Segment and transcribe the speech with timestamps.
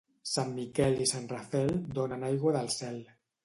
[0.29, 3.03] Sant Miquel i Sant Rafel donen aigua del cel.